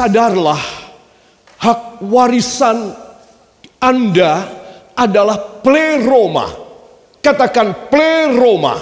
[0.00, 0.60] sadarlah
[1.60, 2.96] hak warisan
[3.76, 4.48] Anda
[4.96, 6.48] adalah pleroma.
[7.20, 8.80] Katakan pleroma.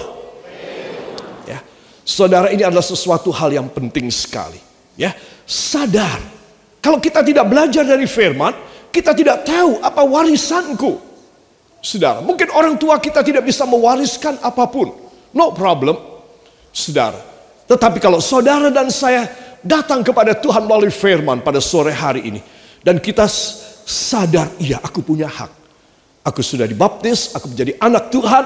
[1.43, 1.59] Ya.
[2.07, 4.63] Saudara ini adalah sesuatu hal yang penting sekali.
[4.95, 6.23] Ya, sadar.
[6.79, 8.55] Kalau kita tidak belajar dari firman,
[8.95, 11.03] kita tidak tahu apa warisanku.
[11.83, 14.95] Saudara, mungkin orang tua kita tidak bisa mewariskan apa pun.
[15.35, 15.99] No problem.
[16.71, 17.19] Saudara,
[17.67, 19.27] tetapi kalau saudara dan saya
[19.63, 22.41] datang kepada Tuhan melalui firman pada sore hari ini.
[22.83, 25.53] Dan kita sadar, iya aku punya hak.
[26.27, 28.45] Aku sudah dibaptis, aku menjadi anak Tuhan.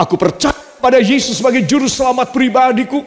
[0.00, 3.04] Aku percaya pada Yesus sebagai juru selamat pribadiku.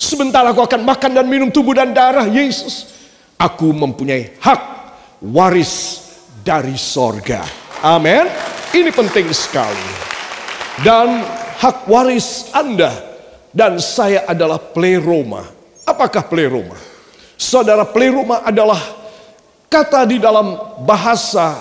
[0.00, 2.90] Sebentar aku akan makan dan minum tubuh dan darah Yesus.
[3.36, 4.62] Aku mempunyai hak
[5.20, 6.02] waris
[6.40, 7.44] dari sorga.
[7.84, 8.24] Amin.
[8.72, 9.86] Ini penting sekali.
[10.82, 11.22] Dan
[11.60, 12.90] hak waris Anda
[13.54, 15.53] dan saya adalah pleroma.
[15.84, 16.76] Apakah pleroma?
[17.36, 18.80] Saudara pleroma adalah
[19.68, 21.60] kata di dalam bahasa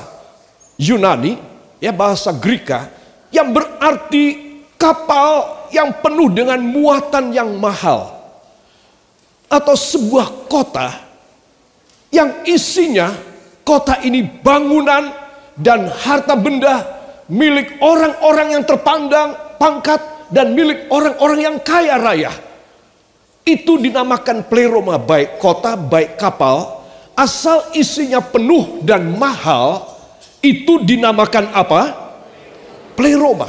[0.80, 1.36] Yunani,
[1.84, 2.88] ya bahasa Greka,
[3.36, 8.16] yang berarti kapal yang penuh dengan muatan yang mahal.
[9.52, 10.98] Atau sebuah kota
[12.10, 13.14] yang isinya
[13.62, 15.14] kota ini bangunan
[15.58, 16.82] dan harta benda
[17.30, 20.02] milik orang-orang yang terpandang pangkat
[20.34, 22.34] dan milik orang-orang yang kaya raya.
[23.44, 26.84] Itu dinamakan pleroma baik kota baik kapal
[27.14, 29.84] asal isinya penuh dan mahal
[30.44, 31.82] itu dinamakan apa?
[32.96, 33.48] Pleroma.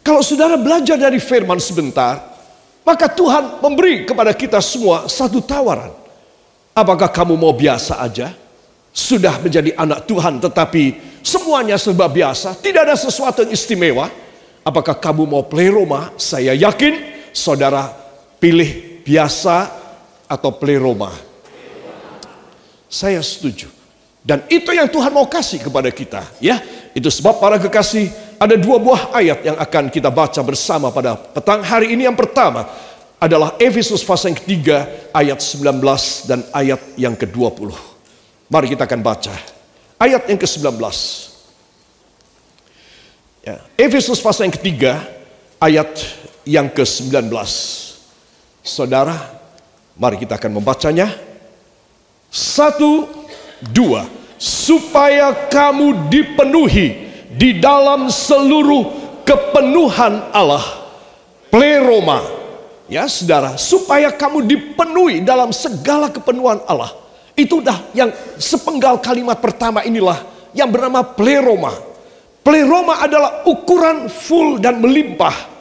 [0.00, 2.20] Kalau saudara belajar dari firman sebentar,
[2.86, 5.92] maka Tuhan memberi kepada kita semua satu tawaran.
[6.72, 8.32] Apakah kamu mau biasa aja?
[8.96, 14.08] Sudah menjadi anak Tuhan tetapi semuanya serba biasa, tidak ada sesuatu yang istimewa.
[14.64, 16.14] Apakah kamu mau pleroma?
[16.16, 18.05] Saya yakin saudara
[18.46, 19.74] pilih biasa
[20.30, 21.10] atau pleroma.
[22.86, 23.66] Saya setuju.
[24.22, 26.62] Dan itu yang Tuhan mau kasih kepada kita, ya.
[26.94, 31.66] Itu sebab para kekasih ada dua buah ayat yang akan kita baca bersama pada petang
[31.66, 32.06] hari ini.
[32.06, 32.70] Yang pertama
[33.18, 35.82] adalah Efesus pasal yang ketiga ayat 19
[36.30, 37.74] dan ayat yang ke-20.
[38.46, 39.34] Mari kita akan baca.
[39.98, 40.70] Ayat yang ke-19.
[43.42, 45.02] Ya, Efesus pasal yang ketiga
[45.58, 45.90] ayat
[46.46, 47.26] yang ke-19.
[48.66, 49.14] Saudara,
[49.94, 51.06] mari kita akan membacanya.
[52.34, 53.06] Satu,
[53.70, 54.10] dua.
[54.36, 58.90] Supaya kamu dipenuhi di dalam seluruh
[59.22, 60.66] kepenuhan Allah.
[61.46, 62.20] Pleroma.
[62.90, 66.90] Ya saudara, supaya kamu dipenuhi dalam segala kepenuhan Allah.
[67.38, 71.70] Itu dah yang sepenggal kalimat pertama inilah yang bernama pleroma.
[72.42, 75.55] Pleroma adalah ukuran full dan melimpah.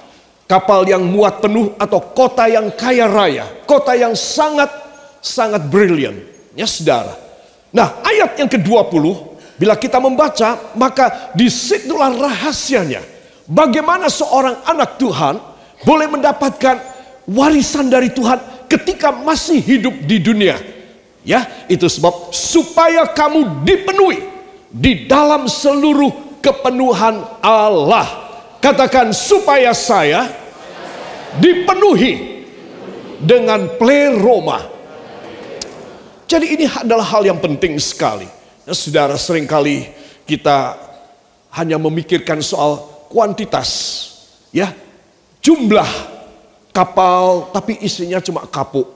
[0.46, 3.46] Kapal yang muat penuh atau kota yang kaya raya.
[3.66, 4.70] Kota yang sangat
[5.18, 6.22] sangat brilliant.
[6.54, 7.18] Ya saudara.
[7.74, 9.04] Nah ayat yang ke-20
[9.58, 13.02] bila kita membaca maka di situlah rahasianya.
[13.50, 15.38] Bagaimana seorang anak Tuhan
[15.86, 16.78] boleh mendapatkan
[17.30, 20.58] warisan dari Tuhan ketika masih hidup di dunia.
[21.26, 24.22] Ya, itu sebab supaya kamu dipenuhi
[24.70, 28.25] di dalam seluruh kepenuhan Allah.
[28.66, 30.26] Katakan supaya saya
[31.38, 32.42] dipenuhi
[33.22, 34.66] dengan pleroma.
[36.26, 38.26] Jadi ini adalah hal yang penting sekali.
[38.66, 39.86] Nah, saudara sering kali
[40.26, 40.82] kita
[41.54, 43.70] hanya memikirkan soal kuantitas.
[44.50, 44.74] Ya,
[45.46, 45.86] jumlah
[46.74, 48.90] kapal tapi isinya cuma kapuk.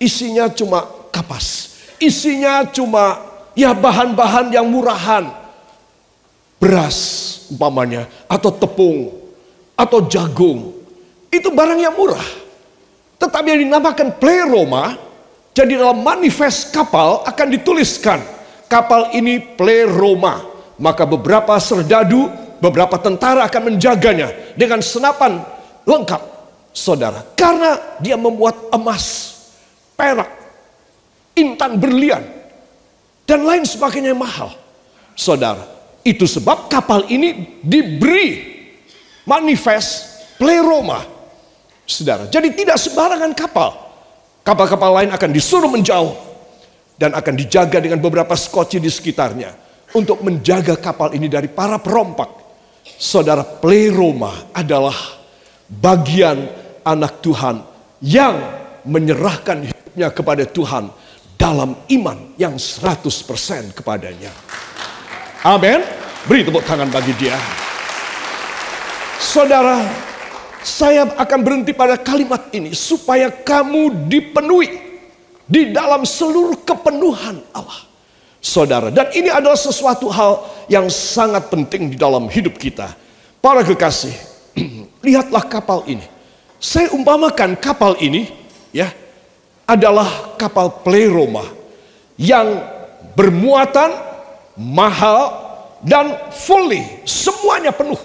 [0.00, 1.76] Isinya cuma kapas.
[2.00, 3.20] Isinya cuma
[3.52, 5.39] ya bahan-bahan yang murahan.
[6.60, 6.98] Beras
[7.48, 9.10] umpamanya atau tepung
[9.72, 10.76] atau jagung.
[11.32, 12.28] Itu barang yang murah.
[13.16, 14.96] Tetapi yang dinamakan pleroma
[15.50, 18.22] jadi dalam manifest kapal akan dituliskan
[18.70, 20.46] kapal ini pleroma.
[20.80, 22.30] Maka beberapa serdadu,
[22.62, 25.42] beberapa tentara akan menjaganya dengan senapan
[25.84, 26.22] lengkap.
[26.70, 29.34] Saudara, karena dia membuat emas,
[29.98, 30.30] perak,
[31.34, 32.22] intan berlian,
[33.26, 34.54] dan lain sebagainya yang mahal.
[35.18, 35.66] Saudara,
[36.06, 38.60] itu sebab kapal ini diberi
[39.28, 41.04] manifest pleroma.
[41.84, 43.70] Saudara, jadi tidak sembarangan kapal.
[44.40, 46.16] Kapal-kapal lain akan disuruh menjauh
[46.96, 49.52] dan akan dijaga dengan beberapa skoci di sekitarnya
[49.92, 52.40] untuk menjaga kapal ini dari para perompak.
[53.00, 54.96] Saudara pleroma adalah
[55.68, 56.48] bagian
[56.84, 57.60] anak Tuhan
[58.00, 58.36] yang
[58.88, 60.88] menyerahkan hidupnya kepada Tuhan
[61.36, 64.32] dalam iman yang 100% kepadanya.
[65.40, 65.80] Amin.
[66.28, 67.32] Beri tepuk tangan bagi dia.
[69.16, 69.80] Saudara,
[70.60, 74.68] saya akan berhenti pada kalimat ini supaya kamu dipenuhi
[75.48, 77.88] di dalam seluruh kepenuhan Allah.
[78.40, 82.92] Saudara, dan ini adalah sesuatu hal yang sangat penting di dalam hidup kita.
[83.40, 84.12] Para kekasih,
[85.08, 86.04] lihatlah kapal ini.
[86.60, 88.28] Saya umpamakan kapal ini
[88.76, 88.92] ya
[89.64, 91.48] adalah kapal pleroma
[92.20, 92.60] yang
[93.16, 94.09] bermuatan
[94.60, 95.32] mahal
[95.80, 97.96] dan fully semuanya penuh.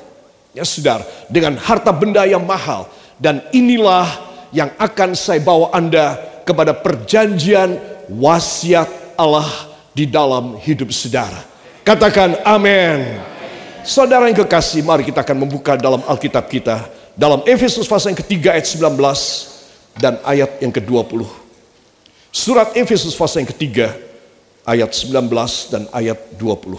[0.56, 2.88] Ya saudara, dengan harta benda yang mahal
[3.20, 4.08] dan inilah
[4.56, 6.16] yang akan saya bawa Anda
[6.48, 7.76] kepada perjanjian
[8.08, 9.52] wasiat Allah
[9.92, 11.44] di dalam hidup saudara.
[11.84, 13.20] Katakan amin.
[13.84, 16.88] Saudara yang kekasih, mari kita akan membuka dalam Alkitab kita.
[17.14, 18.96] Dalam Efesus pasal yang ketiga ayat 19
[20.00, 21.22] dan ayat yang ke-20.
[22.32, 23.94] Surat Efesus pasal yang ketiga
[24.66, 25.30] ayat 19
[25.72, 26.76] dan ayat 20.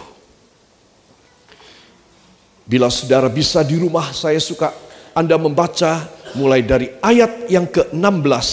[2.67, 4.75] Bila saudara bisa di rumah, saya suka
[5.15, 8.47] Anda membaca mulai dari ayat yang ke-16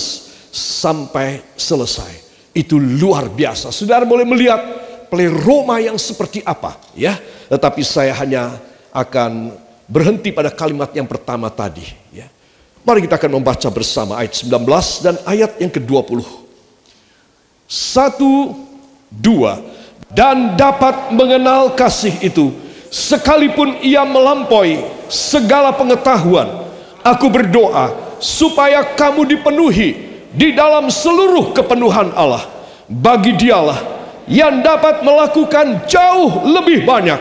[0.53, 2.21] sampai selesai.
[2.53, 3.73] Itu luar biasa.
[3.73, 4.61] Saudara boleh melihat
[5.09, 7.17] pleroma yang seperti apa, ya.
[7.49, 8.61] Tetapi saya hanya
[8.93, 9.57] akan
[9.89, 12.29] berhenti pada kalimat yang pertama tadi, ya.
[12.85, 14.61] Mari kita akan membaca bersama ayat 19
[15.01, 16.21] dan ayat yang ke-20.
[17.65, 18.53] Satu,
[19.19, 19.61] dua.
[20.13, 22.53] Dan dapat mengenal kasih itu,
[22.93, 26.69] sekalipun ia melampaui segala pengetahuan.
[27.01, 29.89] Aku berdoa supaya kamu dipenuhi
[30.29, 32.45] di dalam seluruh kepenuhan Allah.
[32.85, 33.79] Bagi dialah
[34.29, 37.19] yang dapat melakukan jauh lebih banyak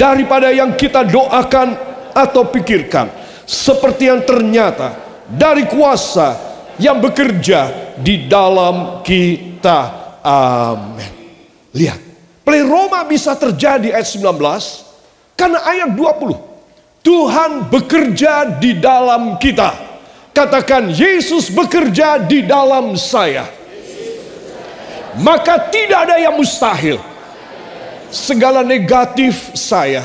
[0.00, 1.76] daripada yang kita doakan
[2.16, 3.12] atau pikirkan.
[3.44, 4.96] Seperti yang ternyata
[5.28, 6.38] dari kuasa
[6.80, 9.78] yang bekerja di dalam kita.
[10.24, 11.19] Amin.
[11.70, 12.00] Lihat,
[12.42, 16.50] pleroma bisa terjadi ayat 19 karena ayat 20.
[17.00, 19.72] Tuhan bekerja di dalam kita.
[20.34, 23.48] Katakan Yesus bekerja di dalam saya.
[25.18, 27.00] Maka tidak ada yang mustahil.
[28.10, 30.02] Segala negatif saya,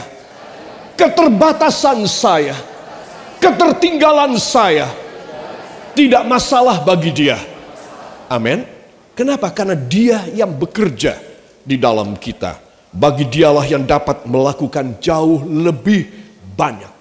[0.94, 2.54] keterbatasan saya,
[3.42, 4.86] ketertinggalan saya
[5.98, 7.42] tidak masalah bagi dia.
[8.30, 8.62] Amin.
[9.18, 9.50] Kenapa?
[9.50, 11.35] Karena dia yang bekerja
[11.66, 12.62] di dalam kita.
[12.96, 16.08] Bagi dialah yang dapat melakukan jauh lebih
[16.56, 16.94] banyak.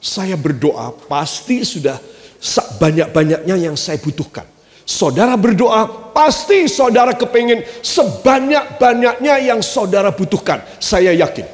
[0.00, 2.00] Saya berdoa pasti sudah
[2.40, 4.48] sebanyak-banyaknya yang saya butuhkan.
[4.82, 10.66] Saudara berdoa, pasti saudara kepengen sebanyak-banyaknya yang saudara butuhkan.
[10.82, 11.46] Saya yakin.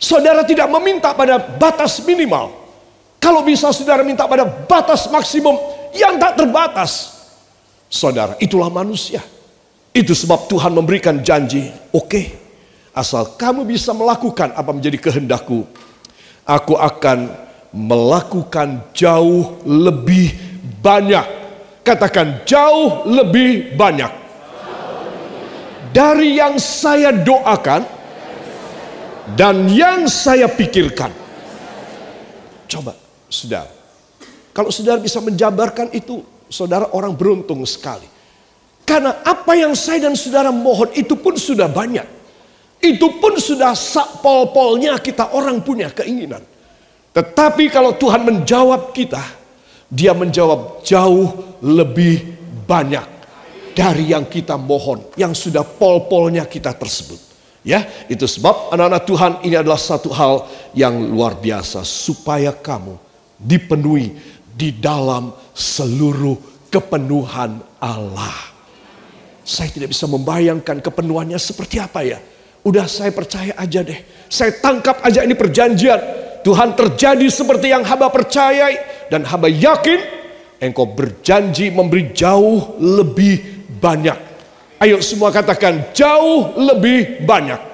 [0.00, 2.48] Saudara tidak meminta pada batas minimal.
[3.20, 5.54] Kalau bisa saudara minta pada batas maksimum
[5.92, 7.12] yang tak terbatas.
[7.92, 9.20] Saudara, itulah manusia.
[9.92, 12.24] Itu sebab Tuhan memberikan janji, oke, okay,
[12.96, 15.68] asal kamu bisa melakukan apa menjadi kehendakku,
[16.48, 17.28] aku akan
[17.76, 20.32] melakukan jauh lebih
[20.80, 21.44] banyak.
[21.84, 24.12] Katakan jauh lebih banyak.
[25.92, 27.84] Dari yang saya doakan
[29.36, 31.12] dan yang saya pikirkan.
[32.64, 32.96] Coba,
[33.28, 33.68] saudara.
[34.56, 38.08] Kalau saudara bisa menjabarkan itu, saudara orang beruntung sekali.
[38.82, 42.04] Karena apa yang saya dan saudara mohon itu pun sudah banyak.
[42.82, 43.78] Itu pun sudah
[44.18, 46.42] pol-polnya kita orang punya keinginan.
[47.14, 49.22] Tetapi kalau Tuhan menjawab kita,
[49.86, 51.30] dia menjawab jauh
[51.62, 52.24] lebih
[52.66, 53.06] banyak
[53.76, 57.20] dari yang kita mohon, yang sudah pol-polnya kita tersebut.
[57.62, 62.98] Ya, itu sebab anak-anak Tuhan ini adalah satu hal yang luar biasa supaya kamu
[63.38, 64.18] dipenuhi
[64.50, 68.51] di dalam seluruh kepenuhan Allah.
[69.42, 72.18] Saya tidak bisa membayangkan kepenuhannya seperti apa ya.
[72.62, 73.98] Udah saya percaya aja deh.
[74.30, 79.98] Saya tangkap aja ini perjanjian Tuhan terjadi seperti yang hamba percayai dan hamba yakin
[80.58, 84.18] engkau berjanji memberi jauh lebih banyak.
[84.82, 87.70] Ayo semua katakan jauh lebih banyak.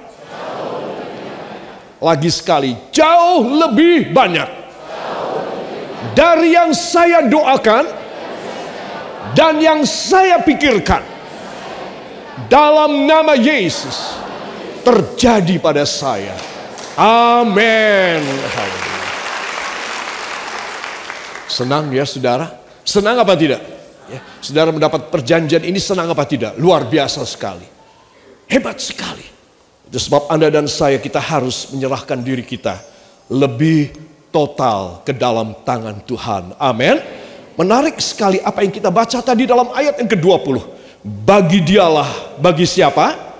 [1.99, 4.49] Lagi sekali, jauh lebih banyak.
[6.15, 7.85] Dari yang saya doakan
[9.35, 11.18] dan yang saya pikirkan.
[12.49, 14.17] Dalam nama Yesus
[14.81, 16.33] terjadi pada saya
[16.99, 18.19] Amin.
[21.47, 22.59] Senang ya saudara?
[22.83, 23.63] Senang apa tidak?
[24.11, 26.59] Ya, saudara mendapat perjanjian ini senang apa tidak?
[26.59, 27.63] Luar biasa sekali.
[28.51, 29.23] Hebat sekali.
[29.87, 32.83] Itu sebab Anda dan saya kita harus menyerahkan diri kita
[33.31, 33.95] lebih
[34.27, 36.59] total ke dalam tangan Tuhan.
[36.59, 36.99] Amin.
[37.55, 40.78] Menarik sekali apa yang kita baca tadi dalam ayat yang ke-20.
[41.03, 43.31] Bagi dialah, bagi siapa?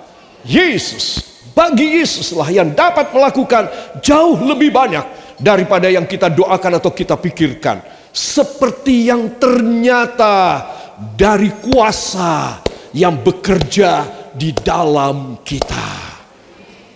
[0.47, 3.67] Yesus bagi Yesuslah yang dapat melakukan
[3.99, 7.83] jauh lebih banyak daripada yang kita doakan atau kita pikirkan.
[8.15, 10.63] Seperti yang ternyata
[11.19, 12.63] dari kuasa
[12.95, 16.07] yang bekerja di dalam kita.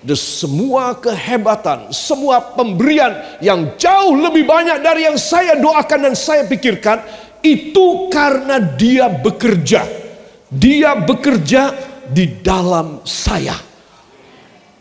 [0.03, 6.43] Dan semua kehebatan, semua pemberian yang jauh lebih banyak dari yang saya doakan dan saya
[6.43, 7.00] pikirkan,
[7.39, 10.02] itu karena dia bekerja.
[10.53, 11.74] Dia bekerja
[12.10, 13.57] di dalam saya.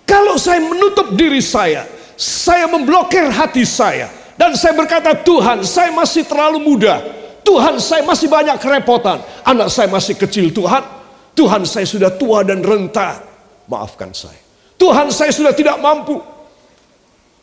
[0.05, 1.89] Kalau saya menutup diri saya,
[2.19, 7.01] saya memblokir hati saya, dan saya berkata, Tuhan, saya masih terlalu muda.
[7.43, 9.23] Tuhan, saya masih banyak kerepotan.
[9.43, 10.85] Anak saya masih kecil, Tuhan.
[11.33, 13.25] Tuhan, saya sudah tua dan renta.
[13.67, 14.39] Maafkan saya.
[14.77, 16.19] Tuhan, saya sudah tidak mampu.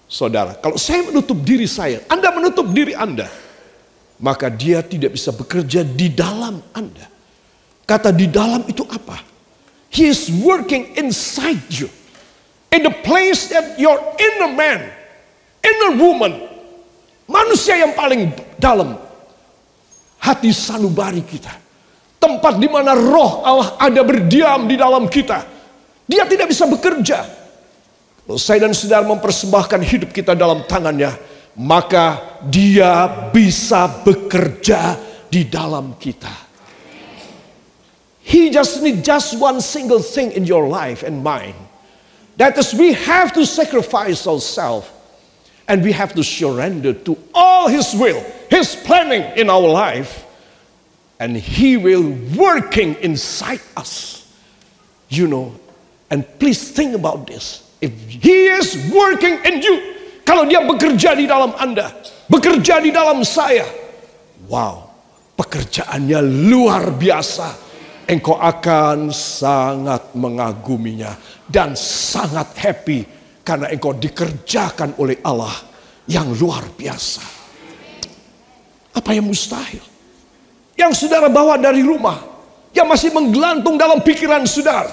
[0.10, 3.30] Saudara, kalau saya menutup diri saya, Anda menutup diri Anda,
[4.20, 7.19] maka dia tidak bisa bekerja di dalam Anda.
[7.90, 9.18] Kata di dalam itu apa?
[9.90, 11.90] He is working inside you.
[12.70, 14.86] In the place that your inner man,
[15.66, 16.50] inner woman,
[17.30, 18.98] Manusia yang paling dalam.
[20.20, 21.54] Hati sanubari kita.
[22.20, 25.46] Tempat di mana roh Allah ada berdiam di dalam kita.
[26.10, 27.22] Dia tidak bisa bekerja.
[28.26, 31.14] Kalau saya dan saudara mempersembahkan hidup kita dalam tangannya.
[31.54, 34.98] Maka dia bisa bekerja
[35.30, 36.49] di dalam kita.
[38.30, 41.58] He just need just one single thing in your life and mine.
[42.38, 44.86] That is we have to sacrifice ourselves
[45.66, 48.22] and we have to surrender to all His will,
[48.54, 50.30] His planning in our life.
[51.18, 52.06] And He will
[52.38, 54.30] working inside us.
[55.10, 55.58] You know,
[56.12, 57.66] and please think about this.
[57.82, 61.98] If He is working in you, kalau Dia bekerja di dalam Anda,
[62.30, 63.66] bekerja di dalam saya,
[64.46, 64.86] wow,
[65.34, 67.69] pekerjaannya luar biasa.
[68.10, 71.14] Engkau akan sangat mengaguminya
[71.46, 73.06] dan sangat happy
[73.46, 75.54] karena engkau dikerjakan oleh Allah
[76.10, 77.22] yang luar biasa.
[78.98, 79.86] Apa yang mustahil?
[80.74, 82.18] Yang saudara bawa dari rumah.
[82.74, 84.90] Yang masih menggelantung dalam pikiran saudara.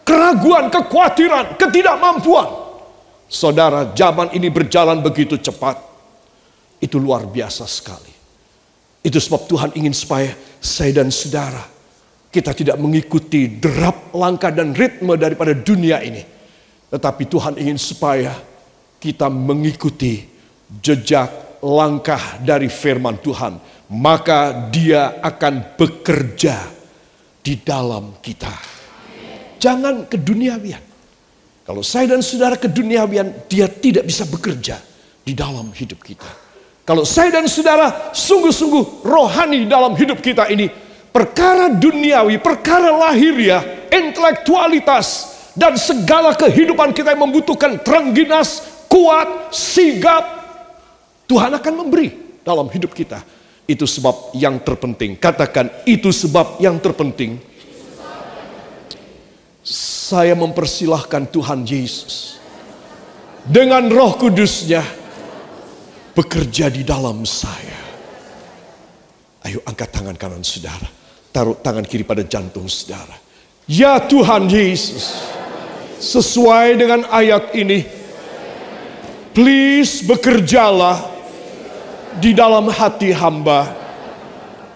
[0.00, 2.48] Keraguan, kekhawatiran, ketidakmampuan.
[3.28, 5.76] Saudara, zaman ini berjalan begitu cepat.
[6.80, 8.12] Itu luar biasa sekali.
[9.04, 10.32] Itu sebab Tuhan ingin supaya
[10.64, 11.73] saya dan saudara
[12.34, 16.34] kita tidak mengikuti derap langkah dan ritme daripada dunia ini
[16.94, 18.30] tetapi Tuhan ingin supaya
[19.02, 20.22] kita mengikuti
[20.78, 23.58] jejak langkah dari firman Tuhan.
[23.90, 26.54] Maka dia akan bekerja
[27.42, 28.54] di dalam kita.
[29.58, 30.78] Jangan keduniawian.
[31.66, 34.78] Kalau saya dan saudara keduniawian, dia tidak bisa bekerja
[35.26, 36.30] di dalam hidup kita.
[36.86, 40.70] Kalau saya dan saudara sungguh-sungguh rohani dalam hidup kita ini,
[41.14, 50.26] perkara duniawi, perkara lahiriah, intelektualitas, dan segala kehidupan kita yang membutuhkan terengginas, kuat, sigap,
[51.30, 53.22] Tuhan akan memberi dalam hidup kita.
[53.64, 55.16] Itu sebab yang terpenting.
[55.16, 57.38] Katakan itu sebab yang terpenting.
[59.64, 62.36] Saya mempersilahkan Tuhan Yesus
[63.48, 64.84] dengan roh kudusnya
[66.12, 67.80] bekerja di dalam saya.
[69.48, 71.03] Ayo angkat tangan kanan saudara.
[71.34, 73.18] Taruh tangan kiri pada jantung saudara.
[73.66, 75.18] Ya Tuhan Yesus
[75.98, 77.82] sesuai dengan ayat ini.
[79.34, 81.10] Please bekerjalah
[82.22, 83.66] di dalam hati hamba.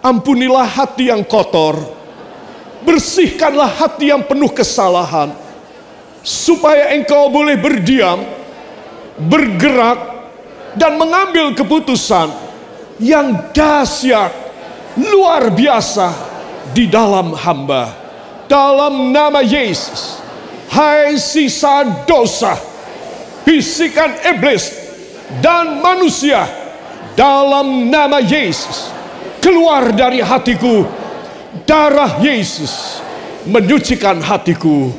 [0.02, 1.78] Ampunilah hati yang kotor.
[2.82, 5.30] Bersihkanlah hati yang penuh kesalahan.
[6.26, 8.18] Supaya engkau boleh berdiam,
[9.14, 9.98] bergerak,
[10.74, 12.34] dan mengambil keputusan
[12.98, 14.34] yang dahsyat,
[14.98, 16.37] luar biasa
[16.72, 18.06] di dalam hamba.
[18.48, 20.18] Dalam nama Yesus
[20.68, 22.52] Hai sisa dosa,
[23.48, 24.68] bisikan iblis
[25.40, 26.44] dan manusia
[27.16, 28.92] dalam nama Yesus
[29.40, 30.84] keluar dari hatiku.
[31.64, 33.00] Darah Yesus
[33.48, 34.92] menyucikan hatiku.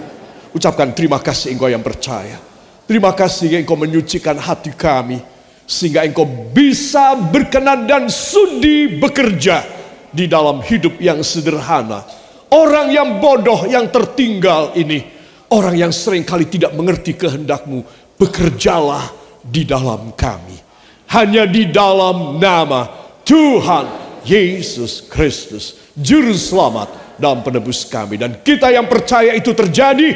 [0.50, 2.42] Ucapkan terima kasih engkau yang percaya.
[2.90, 5.22] Terima kasih engkau menyucikan hati kami.
[5.70, 9.79] Sehingga engkau bisa berkenan dan sudi bekerja
[10.10, 12.06] di dalam hidup yang sederhana.
[12.50, 17.82] Orang yang bodoh yang tertinggal ini Orang yang sering kali tidak mengerti kehendakmu,
[18.22, 19.10] bekerjalah
[19.42, 20.62] di dalam kami.
[21.10, 22.86] Hanya di dalam nama
[23.26, 23.90] Tuhan
[24.22, 28.22] Yesus Kristus, Juru Selamat dan Penebus kami.
[28.22, 30.10] Dan kita yang percaya itu terjadi,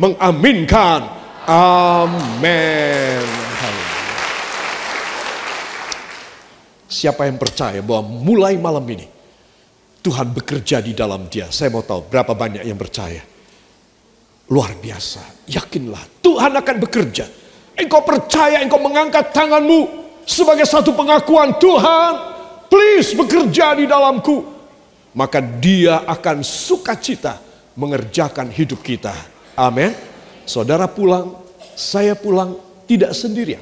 [0.00, 1.04] mengaminkan.
[1.44, 3.28] Amin.
[6.88, 9.17] Siapa yang percaya bahwa mulai malam ini
[10.08, 11.52] Tuhan bekerja di dalam dia?
[11.52, 13.20] Saya mau tahu berapa banyak yang percaya.
[14.48, 15.44] Luar biasa.
[15.44, 17.28] Yakinlah Tuhan akan bekerja.
[17.76, 22.12] Engkau percaya, engkau mengangkat tanganmu sebagai satu pengakuan Tuhan.
[22.72, 24.48] Please bekerja di dalamku.
[25.12, 27.36] Maka dia akan sukacita
[27.76, 29.12] mengerjakan hidup kita.
[29.60, 29.92] Amin.
[30.48, 31.36] Saudara pulang,
[31.76, 32.56] saya pulang
[32.88, 33.60] tidak sendirian.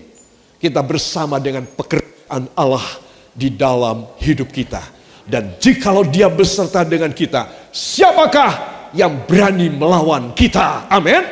[0.63, 2.87] Kita bersama dengan pekerjaan Allah
[3.35, 4.95] di dalam hidup kita.
[5.27, 10.87] Dan jikalau dia beserta dengan kita, siapakah yang berani melawan kita?
[10.87, 11.27] Amin.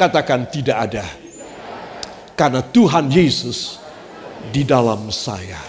[0.00, 1.04] Katakan tidak ada.
[2.32, 3.76] Karena Tuhan Yesus
[4.48, 5.60] di dalam saya.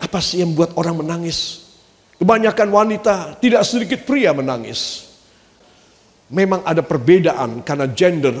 [0.00, 1.68] Apa sih yang membuat orang menangis?
[2.16, 5.12] Kebanyakan wanita, tidak sedikit pria menangis.
[6.32, 8.36] Memang ada perbedaan karena gender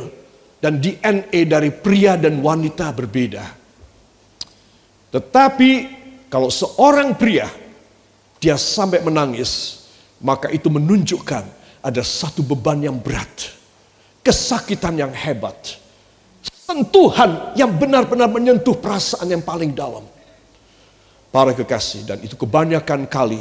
[0.56, 3.44] dan DNA dari pria dan wanita berbeda.
[5.12, 5.70] Tetapi
[6.32, 7.61] kalau seorang pria
[8.42, 9.86] dia sampai menangis,
[10.18, 11.46] maka itu menunjukkan
[11.78, 13.54] ada satu beban yang berat,
[14.26, 15.78] kesakitan yang hebat,
[16.66, 20.02] sentuhan yang benar-benar menyentuh perasaan yang paling dalam.
[21.30, 23.40] Para kekasih, dan itu kebanyakan kali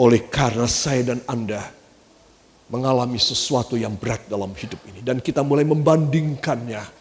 [0.00, 1.60] oleh karena saya dan Anda
[2.70, 5.02] mengalami sesuatu yang berat dalam hidup ini.
[5.02, 6.99] Dan kita mulai membandingkannya.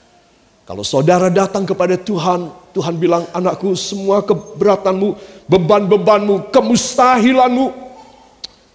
[0.70, 5.18] Kalau saudara datang kepada Tuhan, Tuhan bilang, anakku semua keberatanmu,
[5.50, 7.74] beban-bebanmu, kemustahilanmu,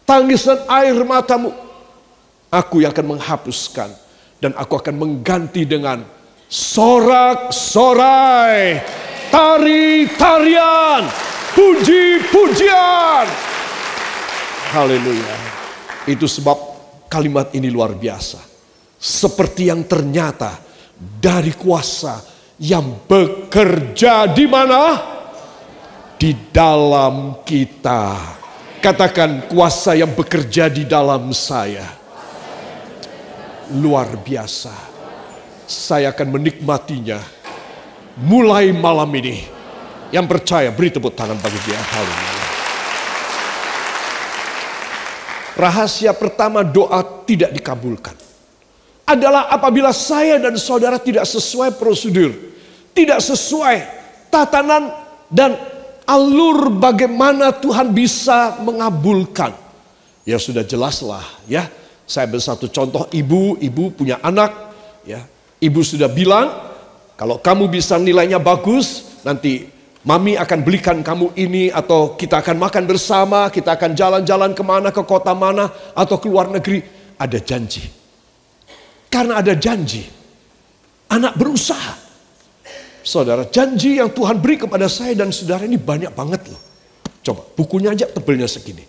[0.03, 1.55] tangis dan air matamu,
[2.51, 3.95] aku yang akan menghapuskan
[4.43, 6.03] dan aku akan mengganti dengan
[6.51, 7.63] sorak-sorai,
[9.31, 11.07] tari-tarian,
[11.55, 13.27] puji-pujian.
[14.75, 15.39] Haleluya.
[16.11, 16.59] Itu sebab
[17.07, 18.43] kalimat ini luar biasa.
[18.99, 20.74] Seperti yang ternyata
[21.21, 22.21] dari kuasa
[22.61, 25.01] yang bekerja di mana?
[26.17, 28.17] Di dalam kita.
[28.81, 31.85] Katakan kuasa yang bekerja di dalam saya
[33.73, 34.93] luar biasa.
[35.65, 37.21] Saya akan menikmatinya
[38.21, 39.49] mulai malam ini.
[40.13, 41.81] Yang percaya beri tepuk tangan bagi dia.
[41.81, 42.45] Haleluya.
[45.55, 48.24] Rahasia pertama doa tidak dikabulkan.
[49.05, 52.33] Adalah apabila saya dan saudara tidak sesuai prosedur.
[52.95, 53.77] Tidak sesuai
[54.33, 54.89] tatanan
[55.29, 55.57] dan
[56.09, 59.53] alur bagaimana Tuhan bisa mengabulkan.
[60.25, 61.69] Ya sudah jelaslah ya
[62.05, 64.53] saya ambil satu contoh ibu, ibu punya anak,
[65.09, 65.25] ya.
[65.57, 66.53] Ibu sudah bilang,
[67.17, 69.73] kalau kamu bisa nilainya bagus, nanti
[70.05, 74.93] mami akan belikan kamu ini atau kita akan makan bersama, kita akan jalan-jalan ke mana,
[74.93, 76.85] ke kota mana, atau ke luar negeri.
[77.17, 78.04] Ada janji.
[79.15, 80.03] Karena ada janji,
[81.07, 82.03] anak berusaha.
[83.07, 86.59] Saudara, janji yang Tuhan beri kepada saya dan saudara ini banyak banget loh.
[87.23, 88.83] Coba, bukunya aja tebelnya segini.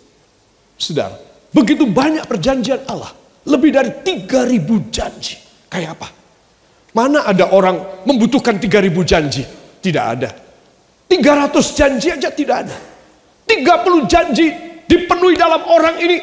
[0.74, 1.14] Saudara,
[1.56, 3.16] Begitu banyak perjanjian Allah.
[3.48, 5.40] Lebih dari 3000 janji.
[5.72, 6.08] Kayak apa?
[6.92, 9.40] Mana ada orang membutuhkan 3000 janji?
[9.80, 10.28] Tidak ada.
[11.08, 12.76] 300 janji aja tidak ada.
[13.48, 14.46] 30 janji
[14.84, 16.18] dipenuhi dalam orang ini.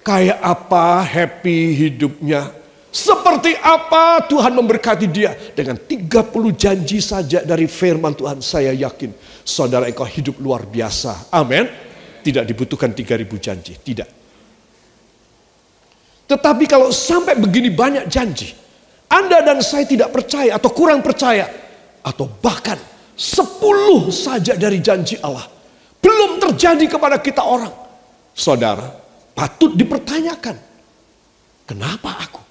[0.00, 2.48] Kayak apa happy hidupnya.
[2.96, 5.36] Seperti apa Tuhan memberkati dia.
[5.52, 6.08] Dengan 30
[6.56, 9.12] janji saja dari firman Tuhan saya yakin.
[9.44, 11.28] Saudara engkau hidup luar biasa.
[11.28, 11.68] Amin.
[12.24, 13.76] Tidak dibutuhkan 3000 janji.
[13.76, 14.08] Tidak.
[16.24, 18.56] Tetapi kalau sampai begini banyak janji,
[19.12, 21.46] Anda dan saya tidak percaya atau kurang percaya,
[22.02, 22.80] atau bahkan
[23.14, 25.46] sepuluh saja dari janji Allah,
[26.02, 27.70] belum terjadi kepada kita orang.
[28.34, 28.90] Saudara,
[29.38, 30.58] patut dipertanyakan,
[31.62, 32.45] kenapa aku?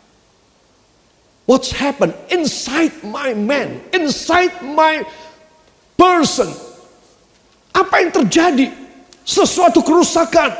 [1.45, 5.05] What's happened inside my man, inside my
[5.93, 6.49] person?
[7.69, 8.73] Apa yang terjadi?
[9.21, 10.53] Sesuatu kerusakan.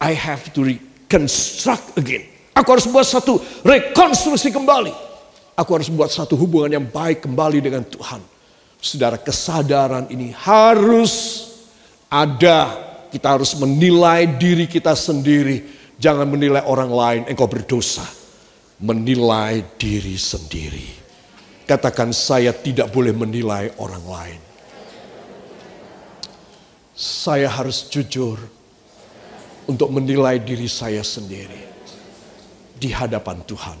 [0.00, 2.24] I have to reconstruct again.
[2.56, 4.96] Aku harus buat satu rekonstruksi kembali.
[5.58, 8.24] Aku harus buat satu hubungan yang baik kembali dengan Tuhan.
[8.80, 11.44] Saudara, kesadaran ini harus
[12.08, 12.88] ada.
[13.12, 15.68] Kita harus menilai diri kita sendiri.
[15.98, 18.06] Jangan menilai orang lain, engkau berdosa.
[18.78, 20.88] Menilai diri sendiri.
[21.66, 24.40] Katakan saya tidak boleh menilai orang lain.
[26.94, 28.38] Saya harus jujur
[29.68, 31.60] untuk menilai diri saya sendiri
[32.78, 33.78] di hadapan Tuhan.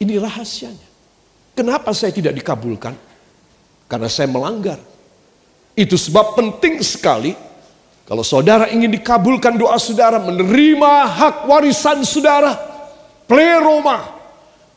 [0.00, 0.88] Ini rahasianya.
[1.56, 2.94] Kenapa saya tidak dikabulkan?
[3.90, 4.78] Karena saya melanggar.
[5.76, 7.36] Itu sebab penting sekali
[8.06, 12.54] kalau saudara ingin dikabulkan doa saudara, menerima hak warisan saudara,
[13.26, 14.14] pleroma,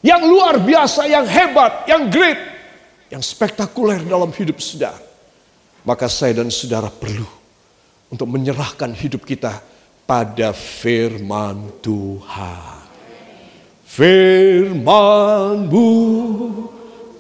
[0.02, 2.38] yang luar biasa, yang hebat, yang great,
[3.10, 5.00] yang spektakuler dalam hidup saudara.
[5.86, 7.26] Maka saya dan saudara perlu
[8.12, 9.64] untuk menyerahkan hidup kita
[10.04, 12.80] pada firman Tuhan.
[13.90, 15.90] Firmanmu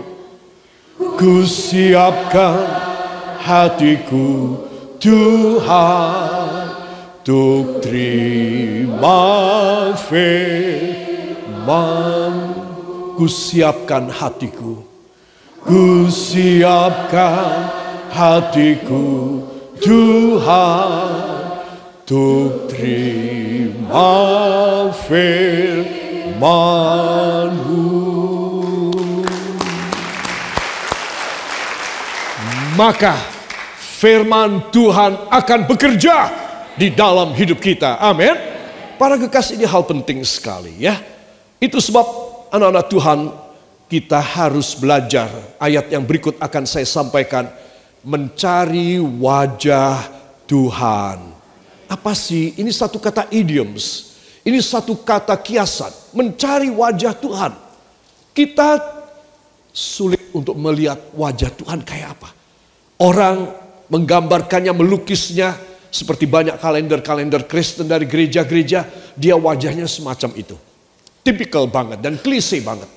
[0.95, 2.82] Ku siapkan
[3.43, 4.55] hatiku
[5.03, 6.71] Tuhan
[7.19, 9.19] untuk terima
[9.99, 11.15] firman.
[13.19, 14.79] Ku siapkan hatiku.
[15.63, 17.67] Ku siapkan
[18.15, 19.39] hatiku
[19.83, 21.11] Tuhan
[22.03, 24.11] untuk terima
[25.03, 26.63] firman-Mu.
[32.73, 33.32] Maka
[34.03, 36.27] firman Tuhan akan bekerja
[36.75, 37.95] di dalam hidup kita.
[38.03, 38.35] Amin.
[38.99, 40.99] Para kekasih ini hal penting sekali ya.
[41.63, 42.03] Itu sebab
[42.51, 43.19] anak-anak Tuhan
[43.87, 45.31] kita harus belajar.
[45.55, 47.47] Ayat yang berikut akan saya sampaikan.
[48.03, 50.11] Mencari wajah
[50.43, 51.23] Tuhan.
[51.87, 52.51] Apa sih?
[52.59, 54.19] Ini satu kata idioms.
[54.43, 56.11] Ini satu kata kiasan.
[56.11, 57.55] Mencari wajah Tuhan.
[58.35, 58.75] Kita
[59.71, 62.29] sulit untuk melihat wajah Tuhan kayak apa.
[62.99, 63.62] Orang
[63.93, 65.53] menggambarkannya, melukisnya.
[65.93, 68.89] Seperti banyak kalender-kalender Kristen dari gereja-gereja.
[69.13, 70.57] Dia wajahnya semacam itu.
[71.21, 72.89] Tipikal banget dan klise banget.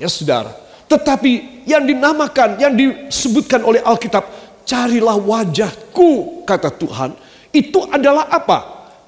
[0.00, 0.56] Ya saudara.
[0.88, 4.40] Tetapi yang dinamakan, yang disebutkan oleh Alkitab.
[4.64, 7.10] Carilah wajahku, kata Tuhan
[7.50, 8.58] itu adalah apa?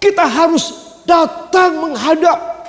[0.02, 0.74] Kita harus
[1.06, 2.66] datang menghadap.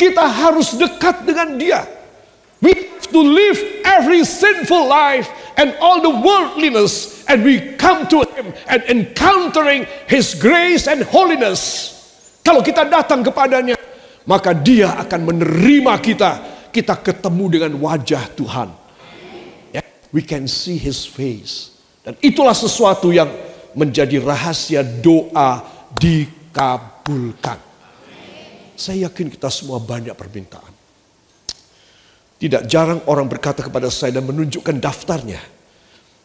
[0.00, 1.84] Kita harus dekat dengan dia.
[2.64, 8.24] We have to live every sinful life and all the worldliness and we come to
[8.36, 11.92] him and encountering his grace and holiness.
[12.42, 13.78] Kalau kita datang kepadanya,
[14.26, 16.30] maka dia akan menerima kita.
[16.72, 18.68] Kita ketemu dengan wajah Tuhan.
[19.76, 21.76] Yeah, we can see his face.
[22.00, 23.28] Dan itulah sesuatu yang
[23.76, 25.62] menjadi rahasia doa
[26.00, 27.60] dikabulkan.
[28.74, 30.71] Saya yakin kita semua banyak permintaan.
[32.42, 35.38] Tidak jarang orang berkata kepada saya dan menunjukkan daftarnya.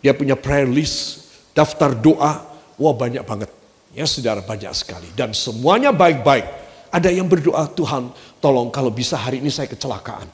[0.02, 2.42] Dia punya prayer list, daftar doa,
[2.74, 3.54] wah banyak banget.
[3.94, 5.14] Ya saudara banyak sekali.
[5.14, 6.46] Dan semuanya baik-baik.
[6.90, 8.10] Ada yang berdoa, Tuhan
[8.42, 10.26] tolong kalau bisa hari ini saya kecelakaan.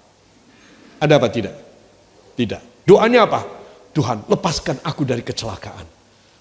[1.04, 1.56] Ada apa tidak?
[2.40, 2.88] Tidak.
[2.88, 3.44] Doanya apa?
[3.92, 5.84] Tuhan lepaskan aku dari kecelakaan.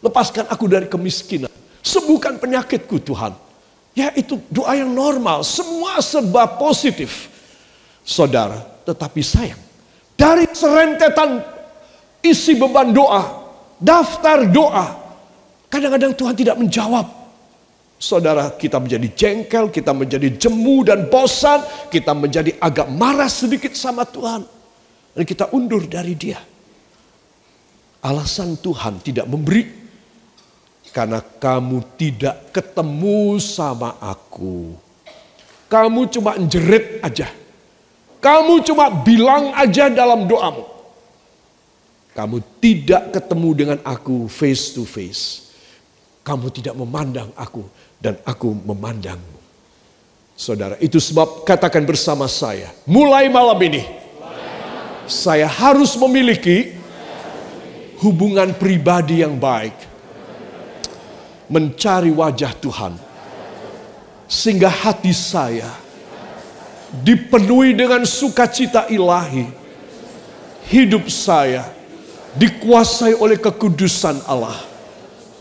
[0.07, 1.51] Lepaskan aku dari kemiskinan.
[1.83, 3.35] Sembuhkan penyakitku Tuhan.
[3.99, 5.43] Ya itu doa yang normal.
[5.43, 7.27] Semua serba positif.
[8.07, 9.61] Saudara, tetapi sayang.
[10.15, 11.43] Dari serentetan
[12.23, 13.43] isi beban doa.
[13.83, 14.87] Daftar doa.
[15.67, 17.07] Kadang-kadang Tuhan tidak menjawab.
[18.03, 24.03] Saudara, kita menjadi jengkel, kita menjadi jemu dan bosan, kita menjadi agak marah sedikit sama
[24.03, 24.43] Tuhan.
[25.15, 26.39] Dan kita undur dari dia.
[28.03, 29.63] Alasan Tuhan tidak memberi
[30.91, 34.75] karena kamu tidak ketemu sama aku.
[35.71, 37.42] Kamu cuma jerit aja.
[38.23, 40.63] Kamu cuma bilang aja dalam doamu.
[42.15, 45.51] Kamu tidak ketemu dengan aku face to face.
[46.23, 47.67] Kamu tidak memandang aku
[47.99, 49.43] dan aku memandangmu.
[50.39, 53.83] Saudara, itu sebab katakan bersama saya, mulai malam ini
[55.11, 56.79] saya harus memiliki
[57.99, 59.75] hubungan pribadi yang baik
[61.51, 62.95] mencari wajah Tuhan.
[64.31, 65.82] Sehingga hati saya
[67.01, 69.49] dipenuhi dengan sukacita ilahi.
[70.69, 71.65] Hidup saya
[72.37, 74.61] dikuasai oleh kekudusan Allah.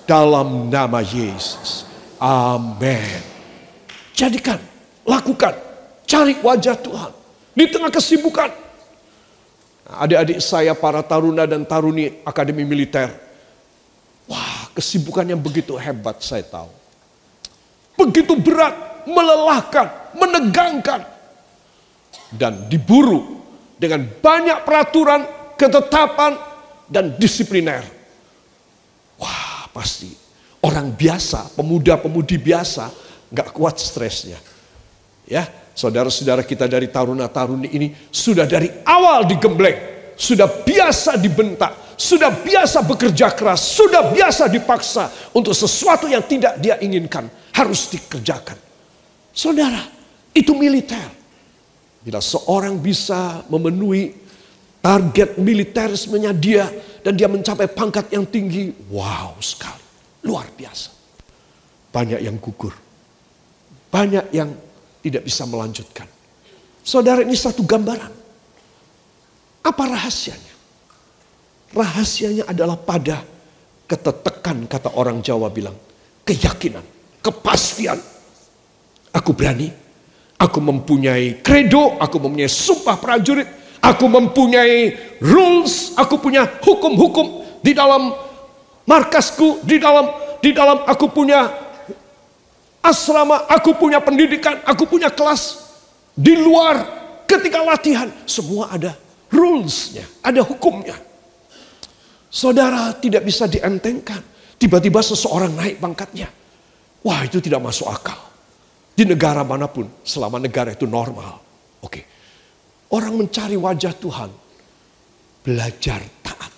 [0.07, 1.87] Dalam nama Yesus.
[2.19, 3.23] Amin.
[4.11, 4.59] Jadikan,
[5.07, 5.55] lakukan,
[6.03, 7.11] cari wajah Tuhan.
[7.55, 8.51] Di tengah kesibukan.
[9.91, 13.11] Adik-adik saya para taruna dan taruni akademi militer
[14.31, 16.71] Wah, kesibukan yang begitu hebat saya tahu.
[17.99, 21.03] Begitu berat, melelahkan, menegangkan.
[22.31, 23.43] Dan diburu
[23.75, 25.21] dengan banyak peraturan,
[25.59, 26.37] ketetapan,
[26.91, 27.83] dan disipliner.
[29.19, 30.11] Wah, pasti
[30.61, 32.91] orang biasa, pemuda-pemudi biasa,
[33.31, 34.37] gak kuat stresnya.
[35.25, 42.83] Ya, saudara-saudara kita dari taruna-taruni ini sudah dari awal digembleng, sudah biasa dibentak, sudah biasa
[42.83, 48.59] bekerja keras, sudah biasa dipaksa untuk sesuatu yang tidak dia inginkan harus dikerjakan.
[49.31, 49.79] Saudara,
[50.35, 51.20] itu militer.
[52.01, 54.17] Bila seorang bisa memenuhi
[54.81, 56.65] target militerismenya dia
[57.05, 58.73] dan dia mencapai pangkat yang tinggi.
[58.89, 59.85] Wow sekali,
[60.25, 60.89] luar biasa.
[61.93, 62.73] Banyak yang gugur.
[63.93, 64.49] Banyak yang
[65.05, 66.09] tidak bisa melanjutkan.
[66.81, 68.13] Saudara ini satu gambaran.
[69.61, 70.53] Apa rahasianya?
[71.71, 73.21] Rahasianya adalah pada
[73.85, 75.77] ketetekan kata orang Jawa bilang.
[76.25, 76.81] Keyakinan,
[77.21, 77.99] kepastian.
[79.11, 79.69] Aku berani,
[80.41, 83.45] aku mempunyai kredo, aku mempunyai sumpah prajurit,
[83.77, 88.09] aku mempunyai rules, aku punya hukum-hukum di dalam
[88.89, 90.09] markasku, di dalam
[90.41, 91.45] di dalam aku punya
[92.81, 95.61] asrama, aku punya pendidikan, aku punya kelas
[96.17, 96.81] di luar
[97.29, 98.97] ketika latihan semua ada
[99.29, 100.97] rulesnya, ada hukumnya.
[102.31, 104.23] Saudara tidak bisa dientengkan.
[104.55, 106.31] Tiba-tiba seseorang naik pangkatnya.
[107.03, 108.30] Wah itu tidak masuk akal.
[109.01, 111.41] Di negara mana pun, selama negara itu normal.
[111.81, 112.05] Oke.
[112.93, 114.29] Orang mencari wajah Tuhan.
[115.41, 116.53] Belajar taat.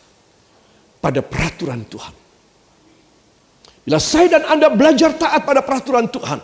[1.00, 2.12] Pada peraturan Tuhan.
[3.88, 6.44] Bila saya dan Anda belajar taat pada peraturan Tuhan.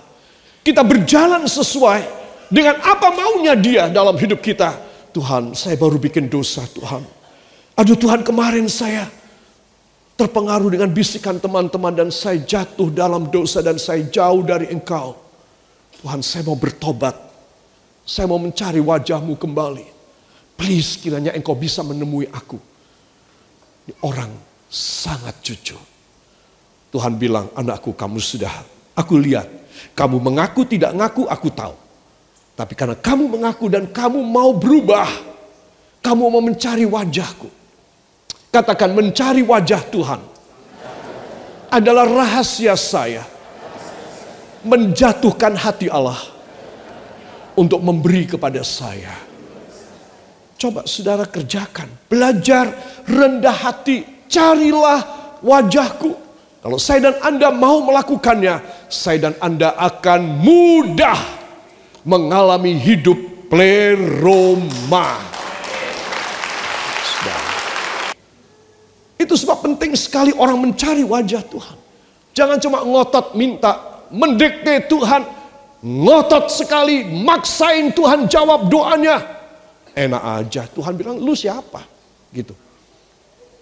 [0.64, 2.00] Kita berjalan sesuai
[2.48, 4.80] dengan apa maunya dia dalam hidup kita
[5.12, 7.04] Tuhan, saya baru bikin dosa Tuhan.
[7.76, 9.04] Aduh Tuhan kemarin saya
[10.16, 15.28] terpengaruh dengan bisikan teman-teman dan saya jatuh dalam dosa dan saya jauh dari engkau.
[16.00, 17.16] Tuhan saya mau bertobat.
[18.08, 19.86] Saya mau mencari wajahmu kembali.
[20.56, 22.58] Please kiranya engkau bisa menemui aku.
[23.86, 24.32] Ini orang
[24.72, 25.80] sangat jujur.
[26.90, 28.50] Tuhan bilang, anakku kamu sudah,
[28.98, 29.46] aku lihat.
[29.94, 31.78] Kamu mengaku tidak ngaku, aku tahu.
[32.58, 35.08] Tapi karena kamu mengaku dan kamu mau berubah,
[36.02, 37.48] kamu mau mencari wajahku.
[38.50, 40.22] Katakan mencari wajah Tuhan
[41.70, 43.22] adalah rahasia saya
[44.64, 46.20] menjatuhkan hati Allah
[47.56, 49.16] untuk memberi kepada saya.
[50.60, 52.68] Coba saudara kerjakan, belajar
[53.08, 56.12] rendah hati, carilah wajahku.
[56.60, 61.20] Kalau saya dan Anda mau melakukannya, saya dan Anda akan mudah
[62.04, 65.40] mengalami hidup pleroma.
[69.20, 71.78] Itu sebab penting sekali orang mencari wajah Tuhan.
[72.32, 75.26] Jangan cuma ngotot minta, mendekte Tuhan,
[75.84, 79.22] ngotot sekali, maksain Tuhan jawab doanya.
[79.94, 81.84] Enak aja, Tuhan bilang, lu siapa?
[82.30, 82.54] Gitu.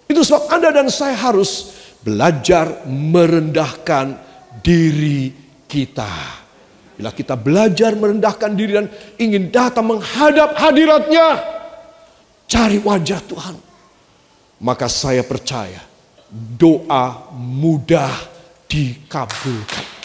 [0.08, 4.16] Itu sebab Anda dan saya harus belajar merendahkan
[4.64, 5.32] diri
[5.68, 6.40] kita.
[6.98, 8.88] Bila kita belajar merendahkan diri dan
[9.20, 11.38] ingin datang menghadap hadiratnya.
[12.48, 13.56] Cari wajah Tuhan.
[14.58, 15.78] Maka saya percaya
[16.32, 18.10] doa mudah
[18.66, 19.97] dikabulkan.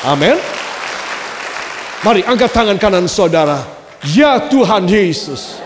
[0.00, 0.40] Amin.
[2.00, 3.60] Mari angkat tangan kanan saudara.
[4.16, 5.60] Ya Tuhan Yesus.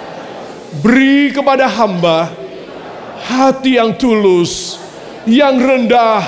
[0.83, 2.35] Beri kepada hamba
[3.31, 4.83] hati yang tulus,
[5.23, 6.27] yang rendah,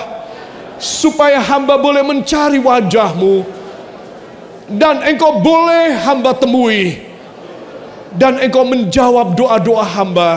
[0.79, 3.43] supaya hamba boleh mencari wajahmu
[4.71, 7.01] dan engkau boleh hamba temui
[8.15, 10.31] dan engkau menjawab doa-doa hamba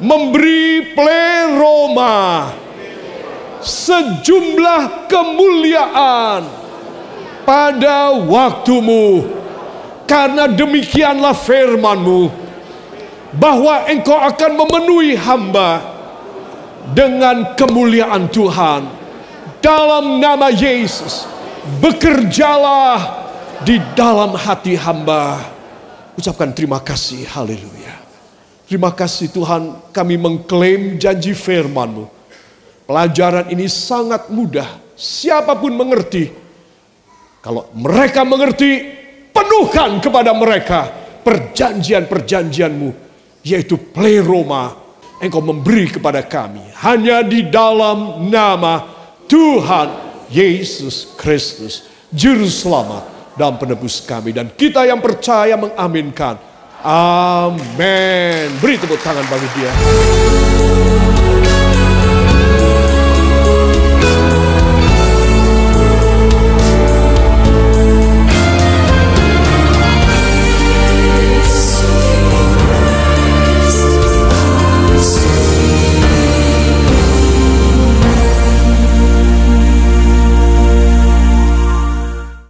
[0.00, 2.48] memberi pleroma
[3.60, 6.61] sejumlah kemuliaan
[7.42, 9.26] pada waktumu
[10.06, 12.28] karena demikianlah firmanmu
[13.32, 15.80] bahwa engkau akan memenuhi hamba
[16.92, 18.84] dengan kemuliaan Tuhan
[19.62, 21.24] dalam nama Yesus.
[21.78, 23.22] Bekerjalah
[23.62, 25.38] di dalam hati hamba.
[26.18, 27.94] Ucapkan terima kasih, haleluya.
[28.66, 32.10] Terima kasih Tuhan kami mengklaim janji firman-Mu.
[32.82, 34.66] Pelajaran ini sangat mudah,
[34.98, 36.41] siapa pun mengerti.
[37.42, 38.86] Kalau mereka mengerti,
[39.34, 40.86] penuhkan kepada mereka
[41.26, 43.10] perjanjian-perjanjian-Mu.
[43.42, 44.78] Yaitu pleroma,
[45.18, 46.62] engkau memberi kepada kami.
[46.78, 48.86] Hanya di dalam nama
[49.26, 49.90] Tuhan
[50.30, 54.30] Yesus Kristus, Juru Selamat dan penebus kami.
[54.30, 56.38] Dan kita yang percaya mengaminkan.
[56.86, 58.54] Amin.
[58.62, 59.72] Beri tepuk tangan bagi dia.